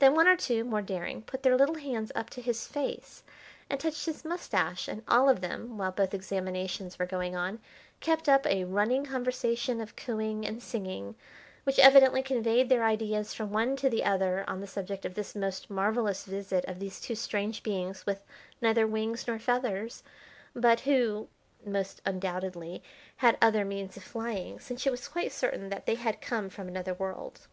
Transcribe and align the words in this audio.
Then 0.00 0.14
one 0.14 0.28
or 0.28 0.36
two, 0.36 0.64
more 0.64 0.82
daring, 0.82 1.22
put 1.22 1.42
their 1.42 1.56
little 1.56 1.76
hands 1.78 2.12
up 2.14 2.28
to 2.28 2.42
his 2.42 2.66
face 2.66 3.22
and 3.70 3.80
touched 3.80 4.04
his 4.04 4.22
moustache, 4.22 4.86
and 4.86 5.02
all 5.08 5.30
of 5.30 5.40
them, 5.40 5.78
while 5.78 5.90
both 5.92 6.12
examinations 6.12 6.98
were 6.98 7.06
going 7.06 7.34
on, 7.34 7.58
kept 8.00 8.28
up 8.28 8.44
a 8.46 8.64
running 8.66 9.06
conversation 9.06 9.80
of 9.80 9.96
cooing 9.96 10.44
and 10.44 10.62
singing 10.62 11.14
which 11.64 11.78
evidently 11.78 12.22
conveyed 12.22 12.68
their 12.68 12.84
ideas 12.84 13.32
from 13.32 13.50
one 13.50 13.76
to 13.76 13.88
the 13.88 14.04
other 14.04 14.44
on 14.46 14.60
the 14.60 14.66
subject 14.66 15.06
of 15.06 15.14
this 15.14 15.34
most 15.34 15.70
marvellous 15.70 16.24
visit 16.26 16.62
of 16.66 16.78
these 16.78 17.00
two 17.00 17.14
strange 17.14 17.62
beings 17.62 18.04
with 18.04 18.22
neither 18.60 18.86
wings 18.86 19.26
nor 19.26 19.38
feathers, 19.38 20.02
but 20.54 20.80
who, 20.80 21.28
most 21.64 22.02
undoubtedly, 22.04 22.82
had 23.16 23.38
other 23.40 23.64
means 23.64 23.96
of 23.96 24.02
flying, 24.02 24.60
since 24.60 24.86
it 24.86 24.90
was 24.90 25.08
quite 25.08 25.32
certain 25.32 25.70
that 25.70 25.86
they 25.86 25.94
had 25.94 26.20
come 26.20 26.50
from 26.50 26.68
another 26.68 26.92
world. 26.92 27.46